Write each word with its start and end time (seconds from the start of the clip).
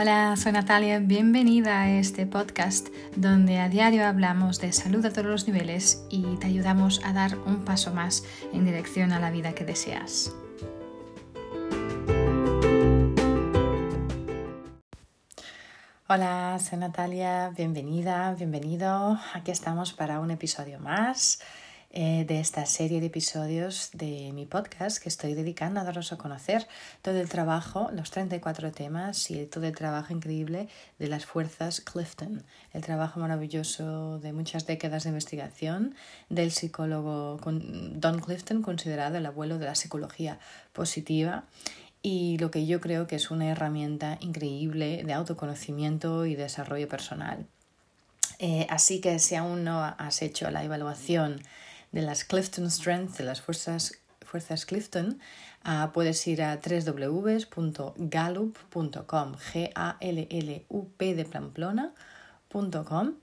Hola, 0.00 0.36
soy 0.36 0.52
Natalia, 0.52 1.00
bienvenida 1.00 1.80
a 1.82 1.90
este 1.90 2.24
podcast 2.24 2.86
donde 3.16 3.58
a 3.58 3.68
diario 3.68 4.06
hablamos 4.06 4.60
de 4.60 4.72
salud 4.72 5.04
a 5.04 5.10
todos 5.10 5.26
los 5.26 5.48
niveles 5.48 6.06
y 6.08 6.36
te 6.36 6.46
ayudamos 6.46 7.00
a 7.04 7.12
dar 7.12 7.36
un 7.36 7.64
paso 7.64 7.92
más 7.92 8.22
en 8.52 8.64
dirección 8.64 9.10
a 9.10 9.18
la 9.18 9.32
vida 9.32 9.56
que 9.56 9.64
deseas. 9.64 10.32
Hola, 16.06 16.60
soy 16.60 16.78
Natalia, 16.78 17.48
bienvenida, 17.56 18.32
bienvenido. 18.38 19.18
Aquí 19.34 19.50
estamos 19.50 19.94
para 19.94 20.20
un 20.20 20.30
episodio 20.30 20.78
más 20.78 21.40
eh, 21.90 22.26
de 22.28 22.38
esta 22.38 22.66
serie 22.66 23.00
de 23.00 23.06
episodios 23.06 23.88
de 23.94 24.30
mi 24.34 24.44
podcast 24.44 25.02
que 25.02 25.08
estoy 25.08 25.32
dedicando 25.32 25.80
a 25.80 25.84
daros 25.84 26.12
a 26.12 26.18
conocer. 26.18 26.68
Todo 27.00 27.18
el 27.18 27.30
trabajo, 27.30 27.88
los 27.92 28.10
34 28.10 28.72
temas 28.72 29.30
y 29.30 29.46
todo 29.46 29.64
el 29.64 29.74
trabajo 29.74 30.12
increíble 30.12 30.68
de 30.98 31.06
las 31.08 31.24
fuerzas 31.24 31.80
Clifton, 31.80 32.44
el 32.74 32.82
trabajo 32.82 33.20
maravilloso 33.20 34.18
de 34.18 34.34
muchas 34.34 34.66
décadas 34.66 35.04
de 35.04 35.08
investigación 35.08 35.94
del 36.28 36.50
psicólogo 36.50 37.40
Don 37.42 38.20
Clifton, 38.20 38.60
considerado 38.60 39.16
el 39.16 39.24
abuelo 39.24 39.58
de 39.58 39.64
la 39.64 39.74
psicología 39.74 40.38
positiva. 40.74 41.44
Y 42.02 42.36
lo 42.36 42.50
que 42.50 42.66
yo 42.66 42.82
creo 42.82 43.06
que 43.06 43.16
es 43.16 43.30
una 43.30 43.48
herramienta 43.48 44.18
increíble 44.20 45.02
de 45.04 45.12
autoconocimiento 45.14 46.26
y 46.26 46.34
desarrollo 46.34 46.86
personal. 46.86 47.46
Eh, 48.38 48.66
así 48.70 49.00
que 49.00 49.18
si 49.18 49.34
aún 49.34 49.64
no 49.64 49.82
has 49.82 50.22
hecho 50.22 50.50
la 50.50 50.62
evaluación 50.62 51.40
de 51.92 52.02
las 52.02 52.24
Clifton 52.24 52.68
Strength, 52.70 53.16
de 53.18 53.24
las 53.24 53.40
fuerzas, 53.40 54.00
fuerzas 54.20 54.66
Clifton, 54.66 55.20
uh, 55.64 55.90
puedes 55.92 56.26
ir 56.26 56.42
a 56.42 56.56
www.gallup.com, 56.56 59.34
G-A-L-L-U-P 59.52 61.14
de 61.14 61.24
Pamplona.com 61.24 63.14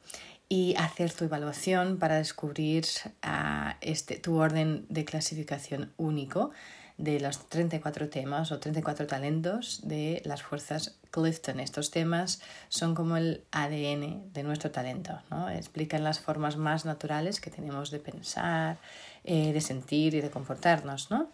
y 0.47 0.75
hacer 0.77 1.11
tu 1.11 1.25
evaluación 1.25 1.97
para 1.97 2.17
descubrir 2.17 2.85
uh, 3.25 3.71
este, 3.81 4.19
tu 4.19 4.37
orden 4.37 4.85
de 4.89 5.03
clasificación 5.05 5.91
único 5.97 6.51
de 6.97 7.19
los 7.19 7.49
34 7.49 8.09
temas 8.09 8.51
o 8.51 8.59
34 8.59 9.07
talentos 9.07 9.81
de 9.83 10.21
las 10.25 10.43
fuerzas 10.43 10.97
Clifton. 11.11 11.59
Estos 11.59 11.91
temas 11.91 12.41
son 12.69 12.95
como 12.95 13.17
el 13.17 13.43
ADN 13.51 14.33
de 14.33 14.43
nuestro 14.43 14.71
talento, 14.71 15.19
¿no? 15.29 15.49
explican 15.49 16.03
las 16.03 16.19
formas 16.19 16.57
más 16.57 16.85
naturales 16.85 17.39
que 17.39 17.51
tenemos 17.51 17.91
de 17.91 17.99
pensar, 17.99 18.77
eh, 19.23 19.51
de 19.53 19.61
sentir 19.61 20.15
y 20.15 20.21
de 20.21 20.29
comportarnos. 20.29 21.11
¿no? 21.11 21.29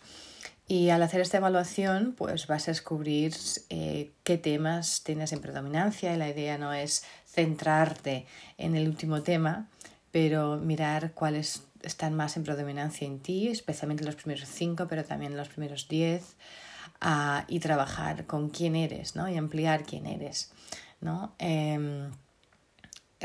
Y 0.68 0.90
al 0.90 1.04
hacer 1.04 1.22
esta 1.22 1.38
evaluación, 1.38 2.14
pues 2.18 2.48
vas 2.48 2.68
a 2.68 2.72
descubrir 2.72 3.36
eh, 3.70 4.12
qué 4.24 4.38
temas 4.38 5.04
tienes 5.04 5.34
en 5.34 5.42
predominancia 5.42 6.14
y 6.14 6.18
la 6.18 6.30
idea 6.30 6.58
no 6.58 6.74
es 6.74 7.04
centrarte 7.28 8.26
en 8.58 8.76
el 8.76 8.88
último 8.88 9.22
tema, 9.22 9.68
pero 10.12 10.58
mirar 10.58 11.14
cuáles 11.14 11.64
están 11.82 12.14
más 12.14 12.38
en 12.38 12.44
predominancia 12.44 13.08
en 13.08 13.20
ti, 13.20 13.48
especialmente 13.48 14.04
los 14.04 14.16
primeros 14.16 14.48
cinco, 14.48 14.88
pero 14.88 15.04
también 15.04 15.36
los 15.36 15.48
primeros 15.48 15.88
diez, 15.88 16.36
uh, 17.04 17.44
y 17.48 17.60
trabajar 17.60 18.26
con 18.26 18.50
quién 18.50 18.76
eres, 18.76 19.16
¿no? 19.16 19.28
Y 19.28 19.38
ampliar 19.38 19.84
quién 19.84 20.06
eres, 20.06 20.52
¿no? 21.00 21.34
Eh, 21.40 22.10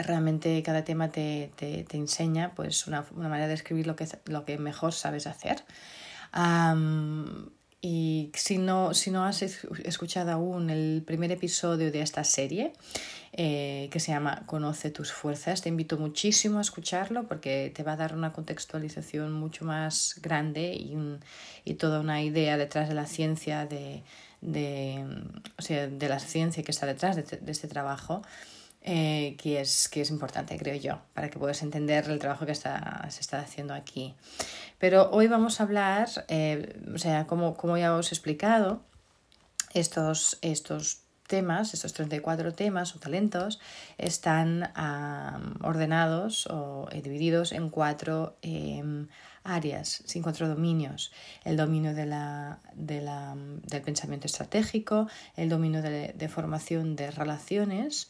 realmente 0.03 0.63
cada 0.63 0.85
tema 0.85 1.11
te, 1.11 1.53
te, 1.57 1.85
te 1.85 1.97
enseña 1.97 2.55
pues 2.55 2.87
una, 2.87 3.07
una, 3.15 3.29
manera 3.29 3.49
de 3.49 3.55
escribir 3.55 3.87
lo 3.87 3.97
que, 3.97 4.07
lo 4.27 4.45
que 4.45 4.59
mejor 4.59 4.93
sabes 4.93 5.27
hacer. 5.27 5.65
Um, 6.37 7.49
y 7.89 8.33
si 8.35 8.59
no, 8.59 8.95
si 8.95 9.13
no 9.13 9.25
has 9.25 9.43
escuchado 9.43 10.33
aún 10.33 10.71
el 10.71 11.05
primer 11.07 11.31
episodio 11.31 11.93
de 11.93 12.01
esta 12.01 12.25
serie, 12.25 12.73
eh, 13.33 13.89
que 13.93 14.01
se 14.01 14.11
llama 14.11 14.43
Conoce 14.47 14.91
tus 14.91 15.13
fuerzas, 15.13 15.63
te 15.63 15.69
invito 15.69 15.97
muchísimo 15.97 16.59
a 16.59 16.63
escucharlo 16.63 17.29
porque 17.29 17.71
te 17.73 17.85
va 17.85 17.93
a 17.93 17.97
dar 17.97 18.13
una 18.13 18.33
contextualización 18.33 19.33
mucho 19.33 19.65
más 19.65 20.19
grande 20.21 20.75
y, 20.75 20.97
un, 20.97 21.21
y 21.65 21.75
toda 21.75 22.01
una 22.01 22.25
idea 22.25 22.57
detrás 22.57 22.89
de 22.89 22.97
la 22.97 23.07
ciencia, 23.07 23.67
de, 23.67 24.03
de, 24.41 25.07
o 25.57 25.63
sea, 25.63 25.87
de 25.87 26.09
la 26.09 26.19
ciencia 26.19 26.65
que 26.65 26.73
está 26.73 26.87
detrás 26.87 27.15
de, 27.15 27.23
de 27.23 27.53
este 27.53 27.69
trabajo. 27.69 28.23
Eh, 28.89 29.35
que, 29.37 29.61
es, 29.61 29.89
que 29.89 30.01
es 30.01 30.11
importante, 30.11 30.57
creo 30.57 30.77
yo, 30.77 31.01
para 31.13 31.29
que 31.29 31.41
puedas 31.41 31.61
entender 31.63 32.09
el 32.09 32.21
trabajo 32.21 32.47
que 32.47 32.53
está, 32.53 33.05
se 33.11 33.21
está 33.21 33.41
haciendo 33.41 33.75
aquí. 33.75 34.15
Pero 34.79 35.11
hoy 35.11 35.27
vamos 35.27 35.59
a 35.59 35.65
hablar, 35.65 36.09
eh, 36.29 36.81
o 36.95 36.97
sea, 36.97 37.27
como, 37.27 37.57
como 37.57 37.77
ya 37.77 37.97
os 37.97 38.13
he 38.13 38.15
explicado, 38.15 38.83
estos, 39.75 40.39
estos 40.41 41.03
temas, 41.27 41.75
estos 41.75 41.95
34 41.95 42.53
temas 42.53 42.95
o 42.95 43.01
talentos, 43.01 43.59
están 43.99 44.71
ordenados 45.63 46.47
o 46.47 46.89
eh, 46.93 47.03
divididos 47.03 47.51
en 47.51 47.71
cuatro 47.71 48.37
em, 48.43 49.09
áreas, 49.43 50.03
sin 50.07 50.23
cuatro 50.23 50.49
dominios. 50.49 51.13
El 51.45 51.57
dominio 51.57 51.93
de 51.93 52.07
la, 52.07 52.61
de 52.75 53.01
la, 53.01 53.35
del 53.37 53.83
pensamiento 53.83 54.27
estratégico, 54.27 55.09
el 55.37 55.49
dominio 55.49 55.83
de, 55.83 56.15
de 56.17 56.29
formación 56.29 56.95
de 56.95 57.11
relaciones 57.11 58.09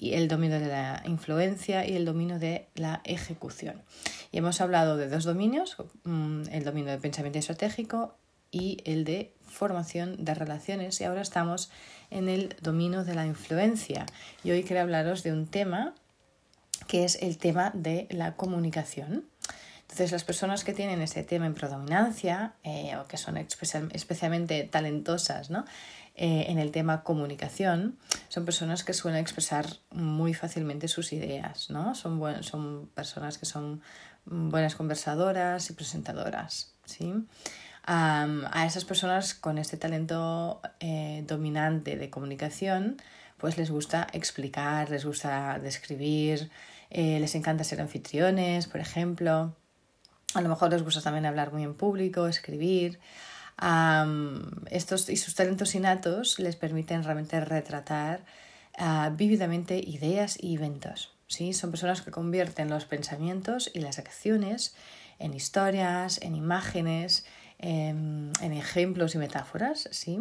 y 0.00 0.14
el 0.14 0.28
dominio 0.28 0.58
de 0.58 0.68
la 0.68 1.02
influencia 1.04 1.86
y 1.86 1.94
el 1.94 2.06
dominio 2.06 2.38
de 2.38 2.66
la 2.74 3.02
ejecución. 3.04 3.82
Y 4.32 4.38
hemos 4.38 4.62
hablado 4.62 4.96
de 4.96 5.08
dos 5.08 5.24
dominios, 5.24 5.76
mm, 6.04 6.44
el 6.50 6.64
dominio 6.64 6.90
del 6.90 7.00
pensamiento 7.00 7.38
estratégico 7.38 8.16
y 8.50 8.78
el 8.86 9.04
de 9.04 9.34
formación 9.46 10.24
de 10.24 10.34
relaciones 10.34 11.00
y 11.00 11.04
ahora 11.04 11.20
estamos 11.20 11.70
en 12.10 12.30
el 12.30 12.56
dominio 12.62 13.04
de 13.04 13.14
la 13.14 13.26
influencia 13.26 14.06
y 14.42 14.52
hoy 14.52 14.64
quiero 14.64 14.82
hablaros 14.82 15.22
de 15.22 15.32
un 15.32 15.46
tema 15.46 15.94
que 16.86 17.04
es 17.04 17.20
el 17.22 17.36
tema 17.36 17.70
de 17.74 18.06
la 18.10 18.36
comunicación. 18.36 19.26
Entonces 19.82 20.12
las 20.12 20.24
personas 20.24 20.64
que 20.64 20.72
tienen 20.72 21.02
este 21.02 21.24
tema 21.24 21.46
en 21.46 21.54
predominancia 21.54 22.54
eh, 22.62 22.96
o 22.96 23.06
que 23.06 23.16
son 23.16 23.36
especialmente 23.36 24.64
talentosas 24.64 25.50
¿no? 25.50 25.64
Eh, 26.14 26.46
en 26.48 26.58
el 26.58 26.70
tema 26.70 27.02
comunicación 27.02 27.96
son 28.28 28.44
personas 28.44 28.84
que 28.84 28.92
suelen 28.92 29.20
expresar 29.20 29.66
muy 29.90 30.34
fácilmente 30.34 30.88
sus 30.88 31.12
ideas, 31.12 31.70
¿no? 31.70 31.94
Son, 31.94 32.20
son 32.42 32.90
personas 32.94 33.38
que 33.38 33.46
son 33.46 33.80
buenas 34.26 34.74
conversadoras 34.74 35.70
y 35.70 35.72
presentadoras, 35.72 36.74
¿sí? 36.84 37.12
a 37.92 38.66
esas 38.66 38.84
personas 38.84 39.34
con 39.34 39.58
este 39.58 39.76
talento 39.76 40.60
eh, 40.78 41.24
dominante 41.26 41.96
de 41.96 42.08
comunicación, 42.08 42.98
pues 43.36 43.58
les 43.58 43.70
gusta 43.70 44.06
explicar, 44.12 44.90
les 44.90 45.04
gusta 45.04 45.58
describir, 45.58 46.50
eh, 46.90 47.18
les 47.18 47.34
encanta 47.34 47.64
ser 47.64 47.80
anfitriones, 47.80 48.66
por 48.66 48.80
ejemplo. 48.80 49.56
A 50.34 50.40
lo 50.40 50.48
mejor 50.48 50.70
les 50.70 50.84
gusta 50.84 51.00
también 51.00 51.26
hablar 51.26 51.52
muy 51.52 51.64
en 51.64 51.74
público, 51.74 52.26
escribir. 52.26 53.00
Estos 54.70 55.08
y 55.10 55.16
sus 55.16 55.34
talentos 55.34 55.74
innatos 55.74 56.38
les 56.38 56.56
permiten 56.56 57.04
realmente 57.04 57.40
retratar 57.40 58.24
uh, 58.78 59.14
vívidamente 59.14 59.78
ideas 59.78 60.38
y 60.40 60.54
eventos. 60.54 61.12
¿sí? 61.26 61.52
Son 61.52 61.70
personas 61.70 62.00
que 62.00 62.10
convierten 62.10 62.70
los 62.70 62.86
pensamientos 62.86 63.70
y 63.74 63.80
las 63.80 63.98
acciones 63.98 64.74
en 65.18 65.34
historias, 65.34 66.20
en 66.22 66.34
imágenes, 66.34 67.26
en, 67.58 68.32
en 68.40 68.52
ejemplos 68.52 69.14
y 69.14 69.18
metáforas. 69.18 69.88
¿sí? 69.92 70.18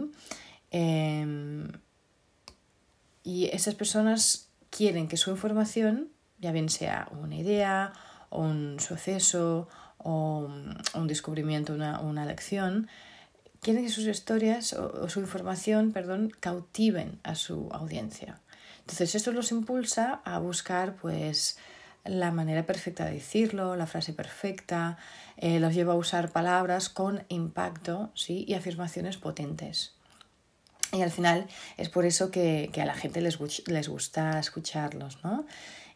Eh, 0.72 1.68
y 3.24 3.46
esas 3.48 3.76
personas 3.76 4.50
quieren 4.70 5.08
que 5.08 5.16
su 5.16 5.32
información, 5.32 6.10
ya 6.40 6.52
bien 6.52 6.68
sea 6.68 7.08
una 7.12 7.36
idea, 7.36 7.94
un 8.30 8.80
suceso, 8.80 9.70
o 10.00 10.50
un 10.96 11.08
descubrimiento, 11.08 11.74
una, 11.74 12.00
una 12.00 12.26
lección, 12.26 12.88
quieren 13.62 13.84
que 13.84 13.92
sus 13.92 14.06
historias 14.06 14.74
o, 14.74 15.10
su 15.10 15.20
información, 15.20 15.92
perdón, 15.92 16.32
cautiven 16.40 17.20
a 17.24 17.36
su 17.36 17.70
audiencia. 17.72 18.40
Entonces 18.82 19.16
esto 19.16 19.32
los 19.32 19.52
impulsa 19.52 20.22
a 20.26 20.40
buscar 20.40 20.96
pues 20.96 21.58
la 22.06 22.32
manera 22.32 22.66
perfecta 22.66 23.06
de 23.06 23.14
decirlo, 23.14 23.76
la 23.76 23.86
frase 23.86 24.14
perfecta, 24.14 24.98
eh, 25.38 25.60
los 25.60 25.74
lleva 25.76 25.94
a 25.94 25.98
usar 25.98 26.32
palabras 26.32 26.90
con 26.90 27.24
impacto 27.30 28.12
¿sí? 28.16 28.46
y 28.48 28.56
afirmaciones 28.56 29.18
potentes. 29.18 29.94
Y 30.92 31.02
al 31.04 31.12
final 31.12 31.48
es 31.78 31.90
por 31.90 32.06
eso 32.06 32.32
que, 32.32 32.72
que 32.74 32.82
a 32.82 32.86
la 32.86 32.96
gente 32.96 33.22
les, 33.22 33.38
les 33.68 33.88
gusta 33.90 34.40
escucharlos, 34.40 35.24
¿no? 35.24 35.46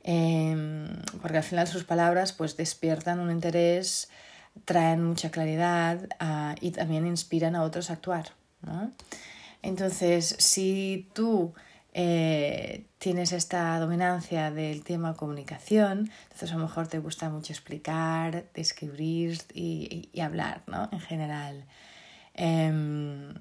Em, 0.04 1.02
porque 1.22 1.38
al 1.38 1.44
final 1.44 1.68
sus 1.68 1.86
palabras 1.86 2.34
pues 2.34 2.58
despiertan 2.58 3.20
un 3.20 3.32
interés, 3.32 4.10
traen 4.66 5.04
mucha 5.04 5.32
claridad 5.32 6.08
uh, 6.22 6.56
y 6.62 6.72
también 6.72 7.06
inspiran 7.06 7.56
a 7.56 7.64
otros 7.64 7.90
a 7.90 7.94
actuar. 7.94 8.32
¿no? 8.62 8.92
Entonces, 9.62 10.36
si 10.40 11.10
tú 11.14 11.54
eh, 11.94 12.86
tienes 12.98 13.32
esta 13.32 13.80
dominancia 13.80 14.52
del 14.52 14.84
tema 14.84 15.16
comunicación, 15.16 16.10
entonces 16.24 16.52
a 16.52 16.56
lo 16.56 16.64
mejor 16.64 16.88
te 16.88 17.00
gusta 17.00 17.30
mucho 17.30 17.54
explicar, 17.54 18.46
describir 18.54 19.40
y, 19.54 20.10
hablar, 20.20 20.64
¿no? 20.68 20.90
En 20.92 21.00
general. 21.00 21.66
Eh, 22.34 23.34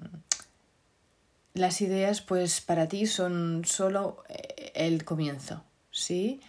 las 1.53 1.81
ideas, 1.81 2.21
pues 2.21 2.61
para 2.61 2.87
ti 2.87 3.05
son 3.05 3.63
solo 3.65 4.23
eh, 4.27 4.71
el 4.73 5.05
comienzo, 5.05 5.63
¿sí? 5.91 6.41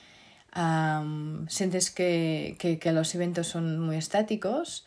Sientes 1.49 1.91
que, 1.91 2.56
que, 2.81 2.93
los 2.93 3.15
eventos 3.15 3.49
son 3.49 3.81
muy 3.81 3.97
estáticos 3.97 4.87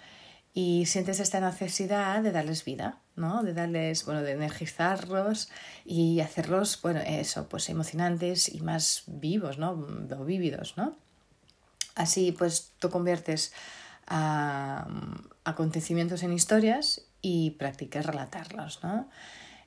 y 0.53 0.85
sientes 0.85 1.19
esta 1.19 1.39
necesidad 1.39 2.23
de 2.23 2.31
darles 2.31 2.63
vida, 2.63 2.99
¿no? 3.15 3.43
De 3.43 3.53
darles, 3.53 4.05
bueno, 4.05 4.21
de 4.21 4.31
energizarlos 4.31 5.49
y 5.85 6.21
hacerlos, 6.21 6.81
bueno, 6.81 7.01
eso, 7.01 7.49
pues 7.49 7.69
emocionantes 7.69 8.47
y 8.53 8.61
más 8.61 9.03
vivos, 9.07 9.57
¿no? 9.57 9.85
O 10.17 10.25
vívidos, 10.25 10.75
¿no? 10.77 10.95
Así, 11.95 12.31
pues 12.31 12.71
tú 12.79 12.89
conviertes 12.89 13.53
acontecimientos 15.43 16.23
en 16.23 16.31
historias 16.31 17.01
y 17.21 17.51
practicas 17.51 18.05
relatarlos, 18.05 18.81
¿no? 18.83 19.09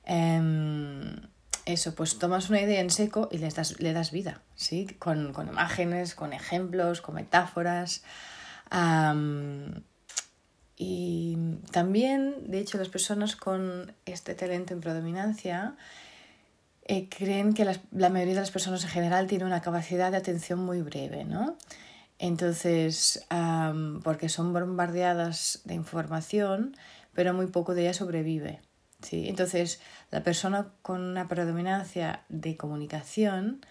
Em, 0.03 1.15
eso, 1.65 1.95
pues 1.95 2.17
tomas 2.17 2.49
una 2.49 2.61
idea 2.61 2.81
en 2.81 2.89
seco 2.89 3.29
y 3.31 3.37
le 3.37 3.49
das, 3.49 3.79
le 3.79 3.93
das 3.93 4.11
vida, 4.11 4.41
¿sí? 4.55 4.87
Con, 4.99 5.33
con 5.33 5.47
imágenes, 5.47 6.15
con 6.15 6.33
ejemplos, 6.33 7.01
con 7.01 7.15
metáforas. 7.15 8.03
y 10.77 11.37
también, 11.71 12.51
de 12.51 12.59
hecho, 12.59 12.77
las 12.77 12.89
personas 12.89 13.35
con 13.35 13.93
este 14.05 14.33
talento 14.35 14.73
en 14.73 14.81
predominancia 14.81 15.75
eh, 16.83 17.07
creen 17.09 17.53
que 17.53 17.65
la 17.65 18.09
mayoría 18.09 18.33
de 18.33 18.41
las 18.41 18.51
personas 18.51 18.83
en 18.83 18.89
general 18.89 19.27
tienen 19.27 19.47
una 19.47 19.61
capacidad 19.61 20.11
de 20.11 20.17
atención 20.17 20.59
muy 20.59 20.81
breve, 20.81 21.23
¿no? 21.25 21.57
Entonces, 22.21 23.25
porque 24.03 24.29
son 24.29 24.53
bombardeadas 24.53 25.61
de 25.65 25.73
información, 25.73 26.77
pero 27.13 27.33
muy 27.33 27.47
poco 27.47 27.73
de 27.73 27.81
ella 27.81 27.93
sobrevive. 27.95 28.61
¿Sí? 29.01 29.27
Entonces, 29.27 29.81
la 30.11 30.23
persona 30.23 30.67
con 30.81 31.01
una 31.01 31.27
predominancia 31.27 32.23
de 32.29 32.57
comunicación 32.57 33.65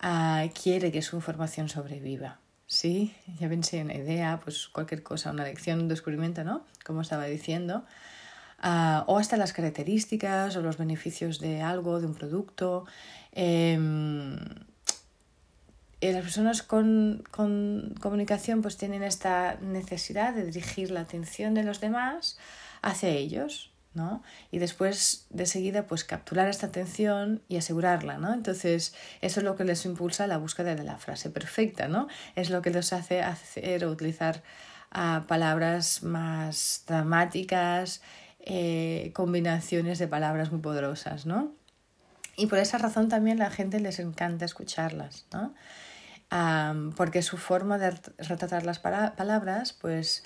ah, 0.00 0.44
quiere 0.60 0.92
que 0.92 1.02
su 1.02 1.16
información 1.16 1.68
sobreviva. 1.68 2.38
¿sí? 2.70 3.14
Ya 3.40 3.48
pensé 3.48 3.82
una 3.82 3.94
idea, 3.94 4.40
pues 4.42 4.68
cualquier 4.68 5.02
cosa, 5.02 5.32
una 5.32 5.44
lección, 5.44 5.80
un 5.80 5.88
descubrimiento, 5.88 6.44
¿no? 6.44 6.64
Como 6.84 7.02
estaba 7.02 7.24
diciendo. 7.24 7.84
Ah, 8.62 9.04
o 9.08 9.18
hasta 9.18 9.36
las 9.36 9.52
características 9.52 10.56
o 10.56 10.62
los 10.62 10.76
beneficios 10.76 11.40
de 11.40 11.62
algo, 11.62 12.00
de 12.00 12.06
un 12.06 12.14
producto. 12.14 12.86
Em, 13.32 14.36
eh, 16.00 16.12
las 16.12 16.22
personas 16.22 16.62
con, 16.62 17.24
con, 17.30 17.94
comunicación 18.00 18.62
pues 18.62 18.76
tienen 18.76 19.02
esta 19.02 19.56
necesidad 19.60 20.34
de 20.34 20.44
dirigir 20.46 20.90
la 20.90 21.00
atención 21.00 21.54
de 21.54 21.64
los 21.64 21.80
demás 21.80 22.38
hacia 22.82 23.10
ellos, 23.10 23.70
¿no? 23.94 24.22
Y 24.50 24.58
después 24.58 25.26
de 25.30 25.46
seguida 25.46 25.86
pues 25.86 26.04
capturar 26.04 26.48
esta 26.48 26.66
atención 26.66 27.42
y 27.48 27.56
asegurarla, 27.56 28.18
¿no? 28.18 28.32
Entonces 28.32 28.94
eso 29.20 29.40
es 29.40 29.44
lo 29.44 29.56
que 29.56 29.64
les 29.64 29.84
impulsa 29.84 30.24
a 30.24 30.26
la 30.26 30.38
búsqueda 30.38 30.74
de 30.74 30.84
la 30.84 30.98
frase 30.98 31.30
perfecta, 31.30 31.88
¿no? 31.88 32.08
Es 32.36 32.50
lo 32.50 32.62
que 32.62 32.70
les 32.70 32.92
hace 32.92 33.22
hacer 33.22 33.84
o 33.84 33.90
utilizar 33.90 34.42
uh, 34.94 35.26
palabras 35.26 36.02
más 36.02 36.84
dramáticas, 36.86 38.02
eh, 38.40 39.10
combinaciones 39.14 39.98
de 39.98 40.08
palabras 40.08 40.52
muy 40.52 40.60
poderosas, 40.60 41.26
¿no? 41.26 41.52
Y 42.36 42.46
por 42.46 42.58
esa 42.58 42.78
razón 42.78 43.08
también 43.08 43.38
la 43.38 43.50
gente 43.50 43.80
les 43.80 43.98
encanta 43.98 44.44
escucharlas, 44.44 45.26
¿no? 45.32 45.54
porque 46.96 47.22
su 47.22 47.38
forma 47.38 47.76
de 47.76 47.90
retratar 48.18 48.64
las 48.64 48.78
palabras 48.78 49.72
pues 49.72 50.22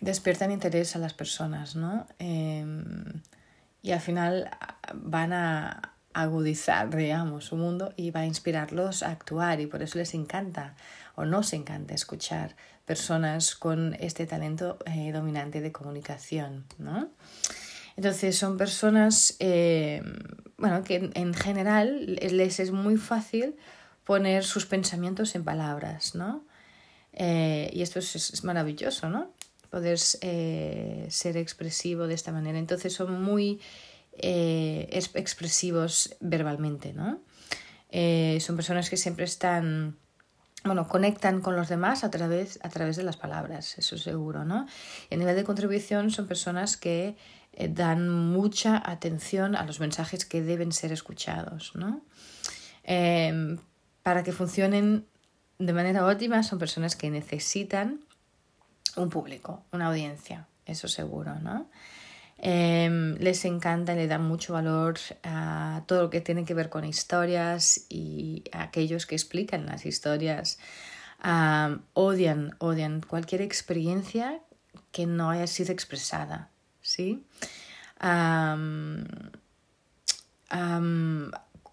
despiertan 0.00 0.50
interés 0.50 0.96
a 0.96 0.98
las 0.98 1.14
personas, 1.14 1.76
¿no? 1.76 2.06
Em, 2.18 3.22
y 3.82 3.92
al 3.92 4.00
final 4.00 4.50
van 4.94 5.32
a 5.32 5.94
agudizar, 6.12 6.94
digamos, 6.94 7.46
su 7.46 7.56
mundo 7.56 7.92
y 7.96 8.10
va 8.10 8.20
a 8.20 8.26
inspirarlos 8.26 9.02
a 9.02 9.10
actuar 9.10 9.60
y 9.60 9.66
por 9.66 9.82
eso 9.82 9.98
les 9.98 10.14
encanta 10.14 10.74
o 11.14 11.24
nos 11.24 11.52
encanta 11.52 11.94
escuchar 11.94 12.56
personas 12.84 13.54
con 13.54 13.94
este 14.00 14.26
talento 14.26 14.78
eh, 14.86 15.12
dominante 15.12 15.60
de 15.60 15.70
comunicación, 15.70 16.64
¿no? 16.78 17.08
Entonces 17.96 18.36
son 18.36 18.56
personas, 18.56 19.36
em, 19.38 20.02
bueno, 20.56 20.82
que 20.82 21.10
en 21.14 21.34
general 21.34 22.16
les 22.16 22.58
es 22.58 22.72
muy 22.72 22.96
fácil 22.96 23.56
poner 24.04 24.42
sus 24.44 24.66
pensamientos 24.66 25.34
en 25.34 25.44
palabras, 25.44 26.14
¿no? 26.14 26.44
Eh, 27.12 27.70
y 27.72 27.82
esto 27.82 27.98
es, 27.98 28.42
maravilloso, 28.44 29.08
¿no? 29.10 29.32
Poder 29.70 29.98
eh, 30.20 31.06
ser 31.10 31.36
expresivo 31.36 32.06
de 32.06 32.14
esta 32.14 32.32
manera. 32.32 32.58
Entonces 32.58 32.92
son 32.92 33.22
muy 33.22 33.60
eh, 34.12 34.88
expresivos 35.14 36.16
verbalmente, 36.20 36.92
¿no? 36.92 37.20
son 37.92 38.54
personas 38.54 38.88
que 38.88 38.96
siempre 38.96 39.24
están, 39.24 39.96
bueno, 40.62 40.86
conectan 40.86 41.40
con 41.40 41.56
los 41.56 41.68
demás 41.68 42.04
a 42.04 42.10
través, 42.12 42.60
a 42.62 42.68
través 42.68 42.96
de 42.96 43.02
las 43.02 43.16
palabras, 43.16 43.76
eso 43.78 43.98
seguro, 43.98 44.44
¿no? 44.44 44.68
Y 45.10 45.16
a 45.16 45.18
nivel 45.18 45.34
de 45.34 45.42
contribución 45.42 46.12
son 46.12 46.28
personas 46.28 46.76
que 46.76 47.16
dan 47.70 48.08
mucha 48.08 48.80
atención 48.88 49.56
a 49.56 49.64
los 49.64 49.80
mensajes 49.80 50.24
que 50.24 50.40
deben 50.40 50.70
ser 50.70 50.92
escuchados, 50.92 51.72
¿no? 51.74 52.04
para 54.02 54.22
que 54.22 54.32
funcionen 54.32 55.06
de 55.60 55.72
manera 55.74 56.06
óptima 56.06 56.42
son 56.42 56.58
personas 56.58 56.96
que 56.96 57.10
necesitan 57.10 58.00
un 58.96 59.10
público, 59.10 59.62
una 59.72 59.86
audiencia, 59.86 60.46
eso 60.66 60.88
seguro, 60.88 61.36
¿no? 61.40 61.68
Em, 62.42 63.16
les 63.18 63.44
encanta, 63.44 63.94
le 63.94 64.06
dan 64.06 64.24
mucho 64.24 64.54
valor 64.54 64.98
a 65.22 65.82
todo 65.86 66.02
lo 66.02 66.10
que 66.10 66.22
tiene 66.22 66.46
que 66.46 66.54
ver 66.54 66.70
con 66.70 66.84
historias 66.86 67.84
y 67.90 68.44
a 68.52 68.62
aquellos 68.62 69.04
que 69.04 69.14
explican 69.14 69.66
las 69.66 69.84
historias. 69.84 70.58
odian, 71.92 72.56
odian 72.58 73.02
cualquier 73.02 73.42
experiencia 73.42 74.40
que 74.90 75.04
no 75.06 75.28
haya 75.30 75.46
sido 75.46 75.72
expresada, 75.72 76.48
¿sí? 76.80 77.22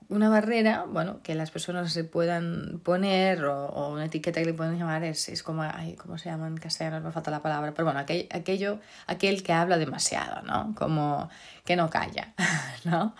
Una 0.09 0.29
barrera, 0.29 0.85
bueno, 0.87 1.21
que 1.21 1.35
las 1.35 1.51
personas 1.51 1.91
se 1.91 2.05
puedan 2.05 2.79
poner 2.83 3.43
o, 3.43 3.89
una 3.89 4.05
etiqueta 4.05 4.39
que 4.39 4.45
le 4.45 4.53
pueden 4.53 4.77
llamar 4.79 5.03
es, 5.03 5.27
es 5.27 5.43
como, 5.43 5.63
ay, 5.63 5.95
¿cómo 5.95 6.17
se 6.17 6.29
llama 6.29 6.47
en 6.47 6.55
castellano? 6.55 7.01
Me 7.01 7.11
falta 7.11 7.29
la 7.29 7.41
palabra, 7.41 7.73
pero 7.73 7.85
bueno, 7.85 7.99
aquel, 7.99 8.27
aquello, 8.31 8.79
aquel 9.05 9.43
que 9.43 9.51
habla 9.51 9.77
demasiado, 9.77 10.43
¿no? 10.43 10.73
Como 10.75 11.29
que 11.65 11.75
no 11.75 11.89
calla, 11.89 12.33
¿no? 12.85 13.15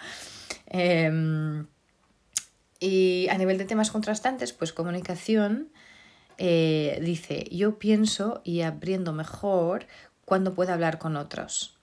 Em, 0.68 1.68
y 2.80 3.28
a 3.30 3.38
nivel 3.38 3.58
de 3.58 3.66
temas 3.66 3.92
contrastantes, 3.92 4.54
pues 4.54 4.72
comunicación 4.72 5.70
eh, 6.38 7.00
dice, 7.04 7.48
yo 7.52 7.80
pienso 7.80 8.42
y 8.44 8.62
aprendo 8.62 9.12
mejor 9.12 9.88
cuando 10.24 10.54
puedo 10.54 10.72
hablar 10.72 11.00
con 11.00 11.18
otros. 11.18 11.76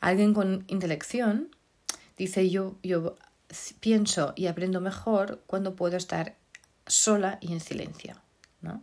Alguien 0.00 0.34
con 0.34 0.64
intelección 0.66 1.48
dice, 2.18 2.50
yo, 2.50 2.76
yo 2.82 3.16
pienso 3.80 4.32
y 4.36 4.46
aprendo 4.46 4.80
mejor 4.80 5.42
cuando 5.46 5.76
puedo 5.76 5.96
estar 5.96 6.36
sola 6.86 7.38
y 7.40 7.52
en 7.52 7.60
silencio, 7.60 8.16
¿no? 8.60 8.82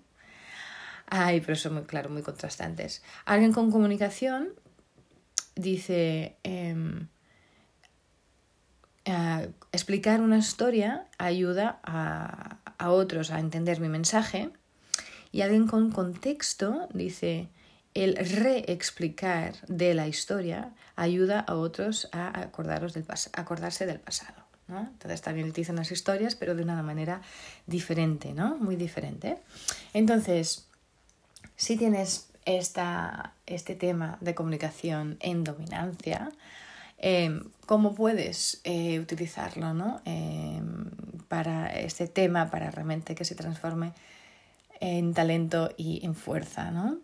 Ay, 1.07 1.41
pero 1.41 1.55
son 1.55 1.73
muy 1.73 1.83
claro, 1.83 2.09
muy 2.09 2.21
contrastantes. 2.21 3.03
Alguien 3.25 3.51
con 3.51 3.69
comunicación 3.69 4.53
dice 5.55 6.37
em, 6.43 7.07
explicar 9.71 10.21
una 10.21 10.37
historia 10.37 11.07
ayuda 11.17 11.79
a, 11.83 12.59
a 12.77 12.91
otros 12.91 13.31
a 13.31 13.39
entender 13.39 13.79
mi 13.79 13.89
mensaje 13.89 14.51
y 15.31 15.41
alguien 15.41 15.67
con 15.67 15.91
contexto 15.91 16.87
dice 16.93 17.49
el 17.93 18.15
reexplicar 18.15 19.55
de 19.67 19.93
la 19.93 20.07
historia 20.07 20.73
ayuda 20.95 21.41
a 21.41 21.55
otros 21.55 22.07
a 22.11 22.39
acordaros 22.39 22.93
del 22.93 23.05
acordarse 23.33 23.85
del 23.85 23.99
pasado. 23.99 24.50
Entonces 24.79 25.21
también 25.21 25.49
utilizan 25.49 25.75
las 25.75 25.91
historias, 25.91 26.35
pero 26.35 26.55
de 26.55 26.63
una 26.63 26.81
manera 26.81 27.21
diferente, 27.67 28.33
¿no? 28.33 28.57
Muy 28.57 28.75
diferente. 28.75 29.37
Entonces, 29.93 30.67
si 31.55 31.77
tienes 31.77 32.29
esta, 32.45 33.33
este 33.45 33.75
tema 33.75 34.17
de 34.21 34.33
comunicación 34.33 35.17
en 35.19 35.43
dominancia, 35.43 36.31
em, 36.97 37.43
¿cómo 37.65 37.93
puedes 37.95 38.61
eh, 38.63 38.99
utilizarlo 38.99 39.73
¿no? 39.73 40.01
Em, 40.05 40.89
para 41.27 41.67
este 41.67 42.07
tema, 42.07 42.49
para 42.49 42.71
realmente 42.71 43.15
que 43.15 43.25
se 43.25 43.35
transforme 43.35 43.93
en 44.79 45.13
talento 45.13 45.69
y 45.77 46.05
en 46.05 46.15
fuerza? 46.15 46.71
¿no? 46.71 46.97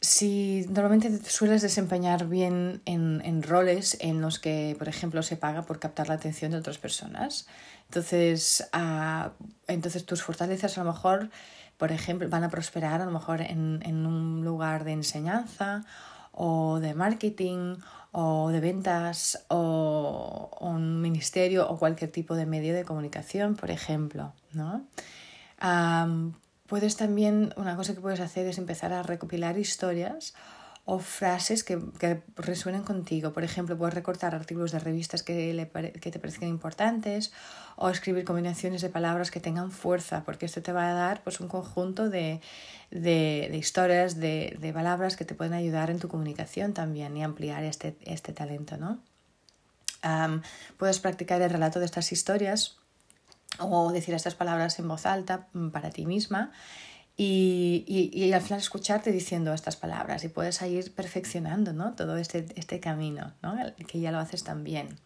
Si 0.00 0.66
normalmente 0.68 1.10
sueles 1.28 1.62
desempeñar 1.62 2.28
bien 2.28 2.82
en, 2.84 3.42
roles 3.42 3.96
en 4.00 4.20
los 4.20 4.38
que, 4.38 4.76
por 4.78 4.88
ejemplo, 4.88 5.22
se 5.22 5.36
paga 5.36 5.62
por 5.62 5.78
captar 5.78 6.08
la 6.08 6.14
atención 6.14 6.52
de 6.52 6.58
otras 6.58 6.76
personas, 6.76 7.46
entonces, 7.88 8.68
ah, 8.72 9.32
entonces 9.68 10.04
tus 10.04 10.22
fortalezas 10.22 10.76
a 10.76 10.84
lo 10.84 10.92
mejor, 10.92 11.30
por 11.78 11.92
ejemplo, 11.92 12.28
van 12.28 12.44
a 12.44 12.50
prosperar 12.50 13.00
a 13.00 13.06
lo 13.06 13.10
mejor 13.10 13.40
en, 13.40 14.06
un 14.06 14.44
lugar 14.44 14.84
de 14.84 14.92
enseñanza 14.92 15.84
o 16.32 16.78
de 16.78 16.92
marketing 16.94 17.76
o 18.12 18.50
de 18.50 18.60
ventas 18.60 19.46
o, 19.48 20.50
un 20.60 21.00
ministerio 21.00 21.68
o 21.68 21.78
cualquier 21.78 22.10
tipo 22.10 22.34
de 22.34 22.44
medio 22.44 22.74
de 22.74 22.84
comunicación, 22.84 23.56
por 23.56 23.70
ejemplo, 23.70 24.34
¿no? 24.52 24.84
Puedes 26.66 26.96
también, 26.96 27.52
una 27.56 27.76
cosa 27.76 27.94
que 27.94 28.00
puedes 28.00 28.20
hacer 28.20 28.46
es 28.46 28.58
empezar 28.58 28.92
a 28.92 29.02
recopilar 29.02 29.58
historias 29.58 30.34
o 30.88 31.00
frases 31.00 31.64
que, 31.64 31.80
que, 31.98 32.22
resuenen 32.36 32.84
contigo. 32.84 33.32
Por 33.32 33.42
ejemplo, 33.42 33.76
puedes 33.76 33.94
recortar 33.94 34.36
artículos 34.36 34.70
de 34.70 34.78
revistas 34.78 35.24
que, 35.24 35.52
le 35.52 35.68
que 35.68 36.10
te 36.12 36.20
parezcan 36.20 36.48
importantes 36.48 37.32
o 37.74 37.90
escribir 37.90 38.24
combinaciones 38.24 38.82
de 38.82 38.88
palabras 38.88 39.32
que 39.32 39.40
tengan 39.40 39.72
fuerza, 39.72 40.22
porque 40.24 40.46
esto 40.46 40.62
te 40.62 40.72
va 40.72 40.88
a 40.88 40.94
dar 40.94 41.24
pues, 41.24 41.40
un 41.40 41.48
conjunto 41.48 42.08
de, 42.08 42.40
de, 42.92 43.48
de 43.50 43.56
historias, 43.56 44.20
de, 44.20 44.56
de, 44.60 44.72
palabras 44.72 45.16
que 45.16 45.24
te 45.24 45.34
pueden 45.34 45.54
ayudar 45.54 45.90
en 45.90 45.98
tu 45.98 46.06
comunicación 46.06 46.72
también 46.72 47.16
y 47.16 47.24
ampliar 47.24 47.64
este, 47.64 47.96
este 48.02 48.32
talento. 48.32 48.76
¿no? 48.76 49.00
puedes 50.76 51.00
practicar 51.00 51.42
el 51.42 51.50
relato 51.50 51.80
de 51.80 51.86
estas 51.86 52.12
historias 52.12 52.76
o 53.58 53.92
decir 53.92 54.14
estas 54.14 54.34
palabras 54.34 54.78
en 54.78 54.88
voz 54.88 55.06
alta 55.06 55.48
mm, 55.52 55.68
para 55.70 55.90
ti 55.90 56.06
misma 56.06 56.52
y, 57.16 57.84
y, 57.86 58.10
y, 58.12 58.32
al 58.34 58.42
final 58.42 58.60
escucharte 58.60 59.10
diciendo 59.10 59.54
estas 59.54 59.74
palabras 59.76 60.22
y 60.24 60.28
puedes 60.28 60.60
ir 60.60 60.92
perfeccionando 60.92 61.72
¿no? 61.72 61.94
todo 61.94 62.18
este, 62.18 62.44
este 62.56 62.78
camino, 62.78 63.32
¿no? 63.42 63.56
que 63.86 64.00
ya 64.00 64.12
lo 64.12 64.18
haces 64.18 64.44
tan 64.44 64.64
bien. 64.64 64.98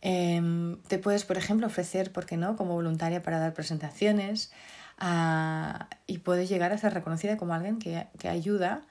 Em, 0.00 0.76
te 0.82 0.98
puedes, 0.98 1.24
por 1.24 1.36
ejemplo, 1.36 1.66
ofrecer, 1.66 2.12
¿por 2.12 2.24
qué 2.24 2.36
no?, 2.36 2.56
como 2.56 2.74
voluntaria 2.74 3.22
para 3.22 3.40
dar 3.40 3.52
presentaciones 3.52 4.52
ah, 4.98 5.88
y 6.06 6.18
puedes 6.18 6.48
llegar 6.48 6.72
a 6.72 6.78
ser 6.78 6.94
reconocida 6.94 7.36
como 7.36 7.54
alguien 7.54 7.80
que, 7.80 8.06
que, 8.18 8.28
ayuda 8.28 8.82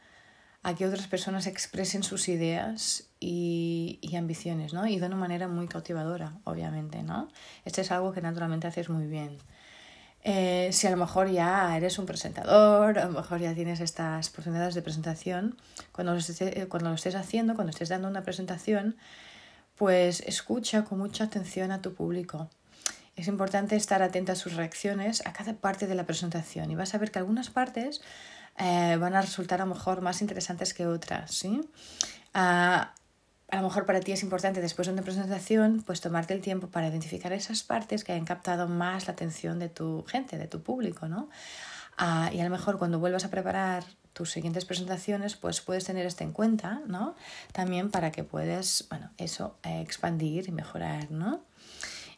a 0.64 0.76
que 0.76 0.88
otras 0.88 1.08
personas 1.08 1.46
expresen 1.46 2.04
sus 2.04 2.30
ideas 2.30 3.10
y, 3.20 4.00
y, 4.02 4.16
ambiciones, 4.16 4.74
¿no? 4.74 4.88
Y 4.88 4.98
de 4.98 5.06
una 5.06 5.18
manera 5.18 5.48
muy 5.48 5.68
cautivadora, 5.68 6.34
obviamente, 6.46 7.04
¿no? 7.04 7.30
Esto 7.66 7.82
es 7.82 7.92
algo 7.92 8.14
que 8.14 8.22
naturalmente 8.22 8.68
haces 8.68 8.90
muy 8.90 9.06
bien. 9.06 9.40
Eh, 10.26 10.70
si 10.72 10.88
a 10.88 10.92
lo 10.92 10.96
mejor 10.96 11.30
ya 11.30 11.76
eres 11.76 12.00
un 12.00 12.06
presentador, 12.06 12.98
a 12.98 13.06
lo 13.06 13.12
mejor 13.12 13.42
ya 13.42 13.54
tienes 13.54 13.82
estas 13.82 14.30
oportunidades 14.30 14.74
de 14.74 14.82
presentación, 14.82 15.58
cuando 15.92 16.14
lo, 16.14 16.20
estés, 16.20 16.42
eh, 16.42 16.68
cuando 16.70 16.90
lo 16.90 16.96
estés 16.96 17.16
haciendo, 17.16 17.56
cuando 17.56 17.72
estés 17.72 17.90
dando 17.90 18.08
una 18.08 18.24
presentación, 18.24 18.96
pues 19.76 20.22
escucha 20.22 20.86
con 20.86 21.00
mucha 21.00 21.26
atención 21.26 21.72
a 21.72 21.82
tu 21.82 21.94
público. 21.94 22.50
Es 23.18 23.28
importante 23.28 23.76
estar 23.76 24.02
atenta 24.02 24.32
a 24.32 24.36
sus 24.36 24.54
reacciones 24.54 25.26
a 25.26 25.34
cada 25.34 25.54
parte 25.56 25.88
de 25.88 25.96
la 25.96 26.06
presentación 26.06 26.72
y 26.72 26.76
vas 26.76 26.96
a 26.96 26.98
ver 26.98 27.12
que 27.12 27.20
algunas 27.20 27.50
partes 27.50 28.02
eh, 28.58 28.98
van 29.00 29.16
a 29.16 29.22
resultar 29.22 29.62
a 29.62 29.66
lo 29.66 29.74
mejor 29.74 30.02
más 30.02 30.22
interesantes 30.22 30.74
que 30.74 30.86
otras. 30.88 31.32
¿sí? 31.32 31.62
Ah, 32.34 32.94
a 33.50 33.58
lo 33.58 33.64
mejor 33.64 33.86
para 33.86 34.00
ti 34.00 34.12
es 34.12 34.24
importante 34.24 34.62
después 34.62 34.88
de 34.88 34.94
una 34.94 35.04
presentación, 35.04 35.84
pues 35.86 36.02
tomarte 36.02 36.34
el 36.34 36.42
tiempo 36.42 36.68
para 36.68 36.88
identificar 36.88 37.34
esas 37.34 37.64
partes 37.64 38.04
que 38.04 38.12
hayan 38.12 38.26
captado 38.26 38.68
más 38.68 39.08
la 39.08 39.14
atención 39.14 39.60
de 39.60 39.70
tu 39.70 40.04
gente, 40.08 40.38
de 40.38 40.48
tu 40.48 40.64
público, 40.64 41.08
¿no? 41.08 41.30
Ah, 41.98 42.32
y 42.34 42.40
a 42.40 42.44
lo 42.44 42.50
mejor 42.50 42.80
cuando 42.80 43.00
vuelvas 43.00 43.26
a 43.26 43.30
preparar 43.30 43.84
tus 44.14 44.32
siguientes 44.32 44.66
presentaciones, 44.66 45.36
pues 45.36 45.62
puedes 45.62 45.86
tener 45.86 46.06
esto 46.06 46.24
en 46.24 46.32
cuenta, 46.32 46.82
¿no? 46.88 47.16
También 47.52 47.92
para 47.92 48.12
que 48.12 48.24
puedas, 48.24 48.86
bueno, 48.90 49.12
eso, 49.18 49.58
eh, 49.64 49.82
expandir 49.82 50.48
y 50.48 50.52
mejorar, 50.52 51.12
¿no? 51.12 51.44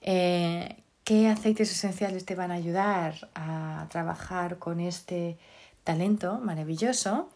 Eh, 0.01 0.84
¿Qué 1.04 1.27
aceites 1.27 1.72
esenciales 1.72 2.25
te 2.25 2.36
van 2.36 2.51
a 2.51 2.56
ayudar 2.56 3.30
a 3.36 3.88
trabajar 3.89 4.58
con 4.58 4.80
este 4.80 5.38
talento 5.86 6.39
maravilloso? 6.39 7.30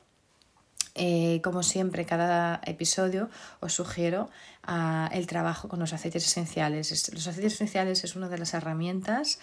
Eh, 0.95 1.39
como 1.41 1.63
siempre, 1.63 2.05
cada 2.05 2.59
episodio 2.65 3.29
os 3.61 3.71
sugiero 3.71 4.29
ah, 4.63 5.09
el 5.13 5.27
trabajo 5.27 5.69
con 5.69 5.79
los 5.79 5.93
aceites 5.93 6.25
esenciales. 6.25 6.91
Los 7.13 7.25
aceites 7.27 7.53
esenciales 7.53 8.03
es 8.03 8.17
una 8.17 8.27
de 8.27 8.37
las 8.37 8.53
herramientas 8.53 9.39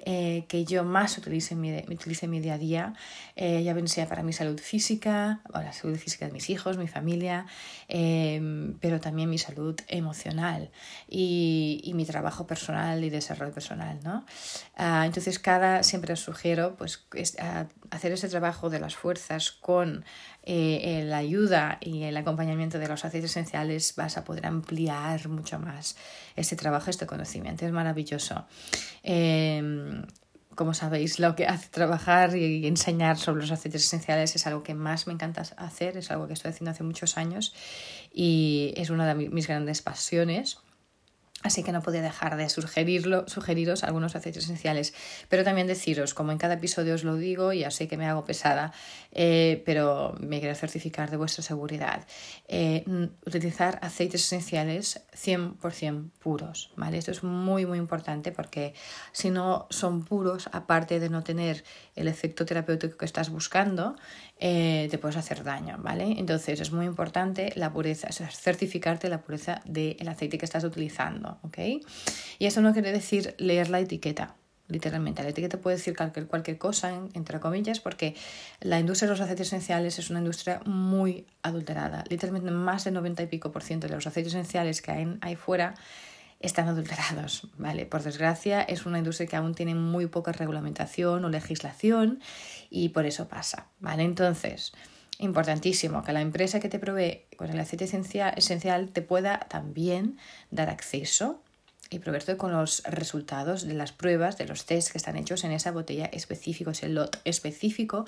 eh, 0.00 0.44
que 0.48 0.64
yo 0.64 0.84
más 0.84 1.18
utilizo 1.18 1.54
en 1.54 1.60
mi, 1.60 1.70
en 1.70 2.30
mi 2.30 2.40
día 2.40 2.54
a 2.54 2.58
día, 2.58 2.94
eh, 3.34 3.62
ya 3.64 3.74
bien 3.74 3.88
sea 3.88 4.06
para 4.06 4.22
mi 4.22 4.32
salud 4.32 4.58
física, 4.60 5.40
o 5.52 5.58
la 5.58 5.72
salud 5.72 5.96
física 5.96 6.26
de 6.26 6.32
mis 6.32 6.50
hijos, 6.50 6.78
mi 6.78 6.86
familia, 6.86 7.46
em, 7.88 8.78
pero 8.80 9.00
también 9.00 9.28
mi 9.28 9.38
salud 9.38 9.74
emocional 9.88 10.70
y, 11.08 11.80
y, 11.82 11.94
mi 11.94 12.04
trabajo 12.04 12.46
personal 12.46 13.02
y 13.02 13.10
desarrollo 13.10 13.52
personal. 13.52 13.98
¿no? 14.04 14.24
Ah, 14.76 15.04
entonces, 15.04 15.38
cada, 15.38 15.82
siempre 15.82 16.12
os 16.12 16.20
sugiero 16.20 16.76
pues, 16.76 17.04
hacer 17.90 18.12
ese 18.12 18.28
trabajo 18.28 18.70
de 18.70 18.78
las 18.78 18.94
fuerzas 18.94 19.50
con 19.50 20.04
eh, 20.50 21.02
la 21.04 21.18
ayuda 21.18 21.76
y 21.80 22.04
el 22.04 22.16
acompañamiento 22.16 22.78
de 22.78 22.88
los 22.88 23.04
aceites 23.04 23.32
esenciales 23.32 23.94
vas 23.96 24.16
a 24.16 24.24
poder 24.24 24.46
ampliar 24.46 25.28
mucho 25.28 25.58
más 25.58 25.96
este 26.36 26.56
trabajo, 26.56 26.88
este 26.88 27.06
conocimiento. 27.06 27.66
Es 27.66 27.72
maravilloso. 27.72 28.46
Em, 29.02 29.87
como 30.54 30.74
sabéis, 30.74 31.20
lo 31.20 31.36
que 31.36 31.46
hace 31.46 31.68
trabajar 31.68 32.34
y 32.36 32.66
enseñar 32.66 33.16
sobre 33.16 33.42
los 33.42 33.52
aceites 33.52 33.84
esenciales 33.84 34.34
es 34.34 34.44
algo 34.46 34.64
que 34.64 34.74
más 34.74 35.06
me 35.06 35.12
encanta 35.12 35.42
hacer, 35.56 35.96
es 35.96 36.10
algo 36.10 36.26
que 36.26 36.32
estoy 36.32 36.50
haciendo 36.50 36.72
hace 36.72 36.82
muchos 36.82 37.16
años 37.16 37.54
y 38.12 38.74
es 38.76 38.90
una 38.90 39.06
de 39.06 39.28
mis 39.28 39.46
grandes 39.46 39.82
pasiones. 39.82 40.58
Así 41.44 41.62
que 41.62 41.70
no 41.70 41.82
podía 41.82 42.02
dejar 42.02 42.36
de 42.36 42.48
sugerirlo, 42.48 43.28
sugeriros 43.28 43.84
algunos 43.84 44.16
aceites 44.16 44.44
esenciales. 44.44 44.92
Pero 45.28 45.44
también 45.44 45.68
deciros, 45.68 46.12
como 46.12 46.32
en 46.32 46.38
cada 46.38 46.54
episodio 46.54 46.94
os 46.94 47.04
lo 47.04 47.14
digo, 47.14 47.52
ya 47.52 47.70
sé 47.70 47.86
que 47.86 47.96
me 47.96 48.06
hago 48.06 48.24
pesada, 48.24 48.72
eh, 49.12 49.62
pero 49.64 50.16
me 50.18 50.40
quiero 50.40 50.56
certificar 50.56 51.10
de 51.10 51.16
vuestra 51.16 51.44
seguridad. 51.44 52.04
Eh, 52.48 52.84
utilizar 53.24 53.78
aceites 53.82 54.24
esenciales 54.24 55.00
100% 55.14 56.10
puros, 56.18 56.72
¿vale? 56.74 56.98
Esto 56.98 57.12
es 57.12 57.22
muy, 57.22 57.66
muy 57.66 57.78
importante 57.78 58.32
porque 58.32 58.74
si 59.12 59.30
no 59.30 59.68
son 59.70 60.04
puros, 60.04 60.48
aparte 60.50 60.98
de 60.98 61.08
no 61.08 61.22
tener 61.22 61.62
el 61.94 62.08
efecto 62.08 62.46
terapéutico 62.46 62.98
que 62.98 63.04
estás 63.04 63.30
buscando, 63.30 63.94
eh, 64.40 64.86
te 64.90 64.98
puedes 64.98 65.16
hacer 65.16 65.42
daño, 65.42 65.78
¿vale? 65.80 66.14
Entonces 66.18 66.60
es 66.60 66.70
muy 66.70 66.86
importante 66.86 67.52
la 67.56 67.72
pureza, 67.72 68.08
certificarte 68.12 69.08
la 69.08 69.22
pureza 69.22 69.60
del 69.64 70.08
aceite 70.08 70.38
que 70.38 70.44
estás 70.44 70.62
utilizando, 70.62 71.38
¿ok? 71.42 71.58
Y 72.38 72.46
eso 72.46 72.60
no 72.60 72.72
quiere 72.72 72.92
decir 72.92 73.34
leer 73.38 73.68
la 73.68 73.80
etiqueta, 73.80 74.36
literalmente. 74.68 75.24
La 75.24 75.30
etiqueta 75.30 75.58
puede 75.58 75.76
decir 75.76 75.96
cualquier, 75.96 76.28
cualquier 76.28 76.56
cosa, 76.56 76.92
entre 77.14 77.40
comillas, 77.40 77.80
porque 77.80 78.14
la 78.60 78.78
industria 78.78 79.08
de 79.08 79.14
los 79.14 79.20
aceites 79.20 79.48
esenciales 79.48 79.98
es 79.98 80.08
una 80.08 80.20
industria 80.20 80.60
muy 80.64 81.26
adulterada. 81.42 82.04
Literalmente 82.08 82.52
más 82.52 82.84
del 82.84 82.94
90 82.94 83.24
y 83.24 83.26
pico 83.26 83.50
por 83.50 83.64
ciento 83.64 83.88
de 83.88 83.94
los 83.94 84.06
aceites 84.06 84.34
esenciales 84.34 84.82
que 84.82 84.92
hay 84.92 85.18
ahí 85.20 85.34
fuera 85.34 85.74
están 86.40 86.68
adulterados, 86.68 87.48
¿vale? 87.56 87.86
Por 87.86 88.02
desgracia, 88.02 88.62
es 88.62 88.86
una 88.86 88.98
industria 88.98 89.28
que 89.28 89.36
aún 89.36 89.54
tiene 89.54 89.74
muy 89.74 90.06
poca 90.06 90.32
regulamentación 90.32 91.24
o 91.24 91.28
legislación 91.28 92.20
y 92.70 92.90
por 92.90 93.06
eso 93.06 93.28
pasa, 93.28 93.66
¿vale? 93.80 94.04
Entonces, 94.04 94.72
importantísimo 95.18 96.04
que 96.04 96.12
la 96.12 96.20
empresa 96.20 96.60
que 96.60 96.68
te 96.68 96.78
provee 96.78 97.24
con 97.36 97.50
el 97.50 97.58
aceite 97.58 97.84
esencial 97.84 98.90
te 98.90 99.02
pueda 99.02 99.40
también 99.48 100.18
dar 100.50 100.70
acceso 100.70 101.42
y 101.90 102.00
proveerte 102.00 102.36
con 102.36 102.52
los 102.52 102.82
resultados 102.84 103.66
de 103.66 103.74
las 103.74 103.92
pruebas, 103.92 104.36
de 104.36 104.46
los 104.46 104.66
tests 104.66 104.92
que 104.92 104.98
están 104.98 105.16
hechos 105.16 105.44
en 105.44 105.52
esa 105.52 105.72
botella 105.72 106.04
específica, 106.06 106.70
ese 106.70 106.88
lot 106.88 107.18
específico 107.24 108.04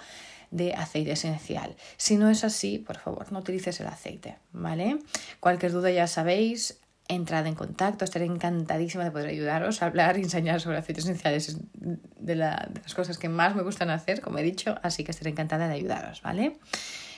de 0.51 0.75
aceite 0.75 1.13
esencial. 1.13 1.77
Si 1.97 2.17
no 2.17 2.29
es 2.29 2.45
así, 2.45 2.79
por 2.79 2.99
favor, 2.99 3.33
no 3.33 3.39
utilices 3.39 3.81
el 3.81 3.87
aceite, 3.87 4.37
¿vale? 4.53 4.99
Cualquier 5.41 5.73
duda 5.73 5.91
ya 5.91 6.07
sabéis, 6.07 6.80
entrad 7.11 7.47
en 7.47 7.55
contacto, 7.55 8.05
estaré 8.05 8.25
encantadísima 8.25 9.05
de 9.05 9.11
poder 9.11 9.29
ayudaros 9.29 9.83
a 9.83 9.87
hablar 9.87 10.17
y 10.17 10.23
enseñar 10.23 10.61
sobre 10.61 10.79
aceites 10.79 11.05
esenciales 11.05 11.59
de, 11.75 12.35
las 12.37 12.95
cosas 12.95 13.19
que 13.19 13.29
más 13.29 13.57
me 13.57 13.63
gustan 13.63 13.91
hacer, 13.91 14.21
como 14.21 14.39
he 14.39 14.43
dicho, 14.43 14.77
así 14.83 15.03
que 15.03 15.11
estaré 15.11 15.31
encantada 15.31 15.67
de 15.67 15.75
ayudaros, 15.75 16.23
¿vale? 16.23 16.59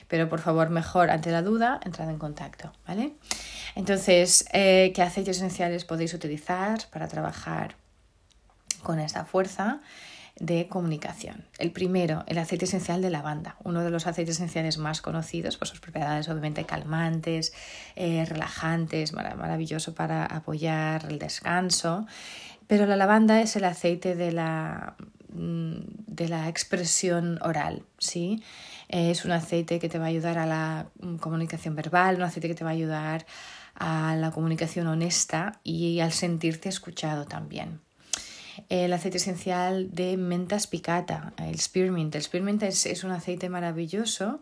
Pero 0.09 0.29
por 0.29 0.41
favor, 0.41 0.71
mejor 0.71 1.11
ante 1.11 1.31
la 1.31 1.43
duda, 1.43 1.79
entrad 1.85 2.09
en 2.09 2.19
contacto, 2.19 2.73
¿vale? 2.87 3.15
Entonces, 3.75 4.47
eh, 4.53 4.93
¿qué 4.95 5.03
aceites 5.03 5.37
esenciales 5.37 5.85
podéis 5.85 6.15
utilizar 6.15 6.81
para 6.91 7.07
trabajar 7.07 7.77
con 8.83 8.99
esta 8.99 9.25
fuerza? 9.27 9.81
De 10.39 10.67
comunicación. 10.69 11.45
El 11.59 11.73
primero, 11.73 12.25
el 12.27 12.39
aceite 12.39 12.65
esencial 12.65 13.03
de 13.03 13.11
lavanda, 13.11 13.57
uno 13.65 13.83
de 13.83 13.91
los 13.91 14.07
aceites 14.07 14.37
esenciales 14.37 14.79
más 14.79 15.03
conocidos 15.03 15.57
por 15.57 15.69
sus 15.69 15.81
propiedades 15.81 16.29
obviamente 16.29 16.65
calmantes, 16.65 17.53
eh, 17.97 18.25
relajantes, 18.25 19.13
maravilloso 19.13 19.95
para 19.95 20.25
apoyar 20.25 21.07
el 21.11 21.19
descanso. 21.19 22.07
Pero 22.67 22.87
la 22.87 22.97
lavanda 22.97 23.41
es 23.41 23.57
el 23.57 23.65
aceite 23.65 24.15
de 24.15 24.33
la, 24.33 24.97
mm, 25.33 25.75
de 26.07 26.29
la 26.29 26.49
expresión 26.49 27.39
oral, 27.43 27.85
¿sí? 27.99 28.43
Es 28.89 29.25
un 29.25 29.33
aceite 29.33 29.79
que 29.79 29.89
te 29.89 29.99
va 29.99 30.07
a 30.07 30.09
ayudar 30.09 30.39
a 30.39 30.47
la 30.47 30.87
mm, 31.01 31.17
comunicación 31.17 31.75
verbal, 31.75 32.17
un 32.17 32.23
aceite 32.23 32.49
que 32.49 32.55
te 32.55 32.65
va 32.65 32.71
a 32.71 32.75
ayudar 32.75 33.27
a 33.75 34.17
la 34.17 34.31
comunicación 34.31 34.87
honesta 34.87 35.61
y 35.63 36.01
al 36.01 36.13
sentirte 36.13 36.69
escuchado 36.69 37.27
también 37.27 37.81
el 38.69 38.93
aceite 38.93 39.17
esencial 39.19 39.91
de 39.93 40.17
menta 40.17 40.59
spicata, 40.59 41.33
el 41.39 41.59
spearmint. 41.59 42.15
El 42.15 42.23
spearmint 42.23 42.63
es, 42.63 43.05
un 43.05 43.11
aceite 43.11 43.49
maravilloso 43.49 44.41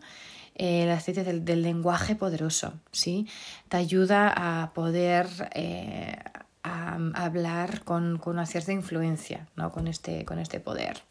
el 0.55 0.89
aceite 0.89 1.23
del, 1.23 1.61
lenguaje 1.61 2.15
poderoso, 2.15 2.73
¿sí? 2.91 3.25
Te 3.69 3.77
ayuda 3.77 4.33
a 4.35 4.73
poder 4.73 5.27
eh, 5.55 6.15
hablar 6.63 7.83
con, 7.83 8.21
una 8.25 8.45
cierta 8.45 8.71
influencia, 8.71 9.47
¿no? 9.55 9.71
Con 9.71 9.87
este, 9.87 10.25
con 10.25 10.39
este 10.39 10.59
poder. 10.59 11.01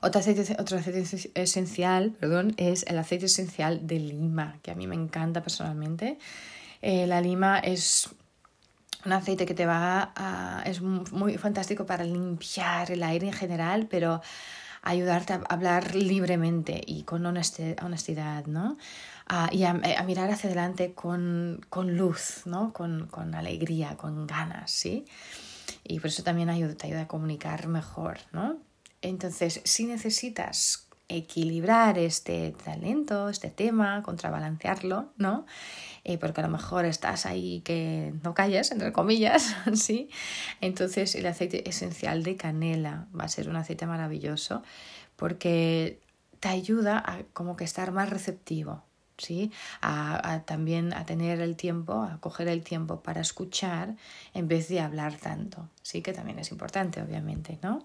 Otro 0.00 0.20
aceite, 0.20 0.56
otro 0.58 0.78
aceite 0.78 1.04
esencial 1.34 2.12
perdón, 2.12 2.54
es 2.56 2.84
el 2.86 2.98
aceite 2.98 3.26
esencial 3.26 3.86
de 3.86 3.98
lima, 3.98 4.58
que 4.62 4.70
a 4.70 4.74
mí 4.74 4.86
me 4.86 4.94
encanta 4.94 5.42
personalmente. 5.42 6.18
Eh, 6.82 7.06
la 7.06 7.20
lima 7.20 7.58
es 7.58 8.10
un 9.06 9.12
aceite 9.12 9.46
que 9.46 9.54
te 9.54 9.66
va 9.66 10.12
a, 10.14 10.62
es 10.66 10.82
muy 10.82 11.38
fantástico 11.38 11.86
para 11.86 12.04
limpiar 12.04 12.90
el 12.90 13.02
aire 13.02 13.28
en 13.28 13.32
general, 13.32 13.86
pero 13.88 14.20
ayudarte 14.82 15.32
a 15.32 15.42
hablar 15.48 15.94
libremente 15.94 16.80
y 16.86 17.04
con 17.04 17.24
honestidad, 17.24 18.46
¿no? 18.46 18.76
y 19.50 19.64
a, 19.64 19.74
mirar 20.04 20.30
hacia 20.30 20.48
adelante 20.48 20.94
con, 20.94 21.60
con 21.68 21.96
luz, 21.96 22.42
¿no? 22.44 22.72
Con, 22.72 23.08
con, 23.08 23.34
alegría, 23.34 23.96
con 23.96 24.26
ganas, 24.26 24.70
¿sí? 24.70 25.04
Y 25.82 25.98
por 25.98 26.08
eso 26.08 26.22
también 26.22 26.48
te 26.76 26.86
ayuda 26.86 27.02
a 27.02 27.08
comunicar 27.08 27.66
mejor, 27.66 28.18
¿no? 28.30 28.58
Entonces, 29.02 29.60
si 29.64 29.86
necesitas 29.86 30.85
equilibrar 31.08 31.98
este 31.98 32.52
talento, 32.64 33.28
este 33.28 33.50
tema, 33.50 34.02
contrabalancearlo, 34.02 35.12
¿no? 35.16 35.46
Eh, 36.04 36.18
porque 36.18 36.40
a 36.40 36.44
lo 36.44 36.50
mejor 36.50 36.84
estás 36.84 37.26
ahí 37.26 37.60
que 37.60 38.14
no 38.22 38.34
calles, 38.34 38.70
entre 38.72 38.92
comillas, 38.92 39.54
¿sí? 39.74 40.08
Entonces 40.60 41.14
el 41.14 41.26
aceite 41.26 41.68
esencial 41.68 42.22
de 42.22 42.36
canela 42.36 43.06
va 43.18 43.24
a 43.24 43.28
ser 43.28 43.48
un 43.48 43.56
aceite 43.56 43.86
maravilloso 43.86 44.62
porque 45.16 46.00
te 46.40 46.48
ayuda 46.48 47.02
a 47.04 47.22
como 47.32 47.56
que 47.56 47.64
estar 47.64 47.92
más 47.92 48.10
receptivo, 48.10 48.84
¿sí? 49.18 49.52
A, 49.82 50.42
también 50.44 50.92
a 50.92 51.04
tener 51.06 51.40
el 51.40 51.56
tiempo, 51.56 52.02
a 52.02 52.18
coger 52.20 52.48
el 52.48 52.62
tiempo 52.62 53.02
para 53.02 53.20
escuchar 53.20 53.96
en 54.34 54.48
vez 54.48 54.68
de 54.68 54.80
hablar 54.80 55.16
tanto, 55.16 55.68
sí 55.82 56.02
que 56.02 56.12
también 56.12 56.38
es 56.38 56.50
importante, 56.50 57.02
obviamente, 57.02 57.58
¿no? 57.62 57.84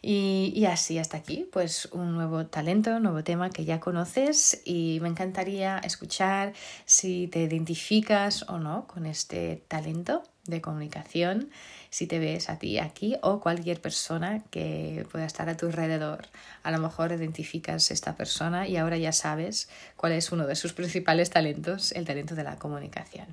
Y, 0.00 0.52
y 0.56 0.66
así 0.66 0.98
hasta 0.98 1.18
aquí, 1.18 1.48
pues 1.52 1.86
un 1.92 2.14
nuevo 2.14 2.46
talento, 2.46 2.96
un 2.96 3.04
nuevo 3.04 3.22
tema 3.22 3.50
que 3.50 3.64
ya 3.64 3.80
conoces 3.80 4.62
y 4.64 4.98
me 5.00 5.08
encantaría 5.08 5.78
escuchar 5.78 6.52
si 6.84 7.28
te 7.28 7.42
identificas 7.42 8.48
o 8.48 8.58
no 8.58 8.86
con 8.86 9.06
este 9.06 9.64
talento 9.68 10.22
de 10.44 10.60
comunicación 10.60 11.50
si 11.90 12.06
te 12.06 12.18
ves 12.18 12.48
a 12.48 12.58
ti 12.58 12.78
aquí 12.78 13.16
o 13.22 13.40
cualquier 13.40 13.80
persona 13.80 14.42
que 14.50 15.06
pueda 15.12 15.26
estar 15.26 15.48
a 15.48 15.56
tu 15.56 15.66
alrededor. 15.66 16.26
A 16.62 16.70
lo 16.70 16.78
mejor 16.78 17.12
identificas 17.12 17.90
esta 17.90 18.16
persona 18.16 18.66
y 18.66 18.76
ahora 18.76 18.96
ya 18.96 19.12
sabes 19.12 19.68
cuál 19.96 20.12
es 20.12 20.32
uno 20.32 20.46
de 20.46 20.56
sus 20.56 20.72
principales 20.78 21.30
talentos, 21.30 21.92
el 21.92 22.06
talento 22.06 22.34
de 22.34 22.44
la 22.44 22.56
comunicación. 22.56 23.26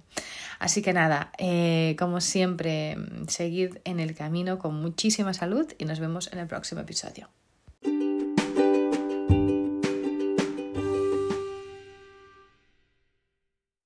Así 0.59 0.81
que 0.81 0.93
nada, 0.93 1.31
eh, 1.37 1.95
como 1.97 2.19
siempre, 2.19 2.97
seguid 3.27 3.77
en 3.85 3.99
el 3.99 4.13
camino 4.13 4.59
con 4.59 4.75
muchísima 4.75 5.33
salud 5.33 5.71
y 5.77 5.85
nos 5.85 5.99
vemos 5.99 6.31
en 6.33 6.39
el 6.39 6.47
próximo 6.47 6.81
episodio. 6.81 7.29